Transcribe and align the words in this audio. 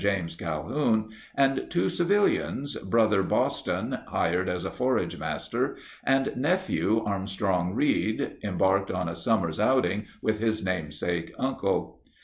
James 0.03 0.35
Calhoun, 0.35 1.09
and 1.35 1.67
two 1.69 1.87
civilians, 1.87 2.75
brother 2.75 3.21
Boston 3.21 3.99
(hired 4.07 4.49
as 4.49 4.65
a 4.65 4.71
forage 4.71 5.19
master) 5.19 5.77
and 6.03 6.35
nephew 6.35 7.03
Armstrong 7.05 7.75
Reed 7.75 8.37
(embarked 8.41 8.89
on 8.89 9.07
a 9.07 9.15
summer's 9.15 9.59
outing 9.59 10.07
with 10.19 10.39
his 10.39 10.65
namesake 10.65 11.31
uncle). 11.37 12.01